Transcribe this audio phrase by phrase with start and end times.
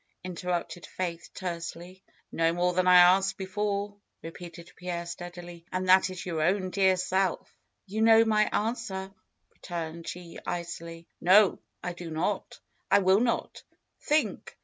[0.23, 2.01] in terrupted Faith tersely.
[2.33, 5.63] ^^No more than I asked before," repeated Pierre steadily.
[5.71, 7.53] '^And that is your own dear self."
[7.87, 9.13] ^^You know my answer,"
[9.53, 11.07] returned she icily.
[11.21, 11.59] ^^No!
[11.83, 12.59] I do not.
[12.89, 13.61] I will not.
[13.99, 14.57] Think!